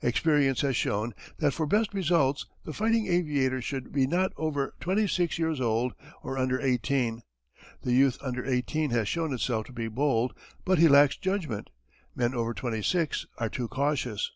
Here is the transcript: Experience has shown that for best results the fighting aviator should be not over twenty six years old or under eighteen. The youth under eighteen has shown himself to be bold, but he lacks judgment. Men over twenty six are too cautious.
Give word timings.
Experience 0.00 0.62
has 0.62 0.74
shown 0.74 1.12
that 1.40 1.52
for 1.52 1.66
best 1.66 1.92
results 1.92 2.46
the 2.64 2.72
fighting 2.72 3.06
aviator 3.06 3.60
should 3.60 3.92
be 3.92 4.06
not 4.06 4.32
over 4.38 4.72
twenty 4.80 5.06
six 5.06 5.38
years 5.38 5.60
old 5.60 5.92
or 6.22 6.38
under 6.38 6.58
eighteen. 6.58 7.20
The 7.82 7.92
youth 7.92 8.16
under 8.22 8.46
eighteen 8.46 8.92
has 8.92 9.08
shown 9.08 9.28
himself 9.28 9.66
to 9.66 9.74
be 9.74 9.88
bold, 9.88 10.32
but 10.64 10.78
he 10.78 10.88
lacks 10.88 11.18
judgment. 11.18 11.68
Men 12.16 12.32
over 12.32 12.54
twenty 12.54 12.80
six 12.80 13.26
are 13.36 13.50
too 13.50 13.68
cautious. 13.68 14.32